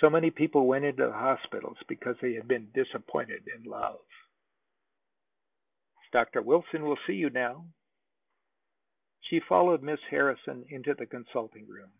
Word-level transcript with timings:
So 0.00 0.10
many 0.10 0.32
people 0.32 0.66
went 0.66 0.84
into 0.84 1.12
hospitals 1.12 1.78
because 1.88 2.16
they 2.20 2.34
had 2.34 2.48
been 2.48 2.72
disappointed 2.74 3.46
in 3.46 3.62
love. 3.62 4.00
"Dr. 6.10 6.42
Wilson 6.42 6.82
will 6.82 6.98
see 7.06 7.14
you 7.14 7.30
now." 7.30 7.64
She 9.20 9.38
followed 9.38 9.80
Miss 9.84 10.00
Harrison 10.10 10.66
into 10.70 10.92
the 10.94 11.06
consulting 11.06 11.68
room. 11.68 11.92